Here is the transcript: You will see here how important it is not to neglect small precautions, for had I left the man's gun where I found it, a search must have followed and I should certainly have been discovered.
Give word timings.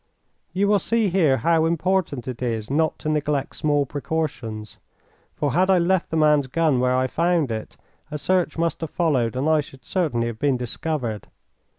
You 0.51 0.67
will 0.67 0.79
see 0.79 1.09
here 1.09 1.37
how 1.37 1.65
important 1.65 2.27
it 2.27 2.41
is 2.41 2.71
not 2.71 2.97
to 2.97 3.07
neglect 3.07 3.55
small 3.55 3.85
precautions, 3.85 4.79
for 5.35 5.51
had 5.51 5.69
I 5.69 5.77
left 5.77 6.09
the 6.09 6.17
man's 6.17 6.47
gun 6.47 6.79
where 6.79 6.95
I 6.95 7.05
found 7.05 7.51
it, 7.51 7.77
a 8.09 8.17
search 8.17 8.57
must 8.57 8.81
have 8.81 8.89
followed 8.89 9.35
and 9.35 9.47
I 9.47 9.61
should 9.61 9.85
certainly 9.85 10.25
have 10.25 10.39
been 10.39 10.57
discovered. 10.57 11.27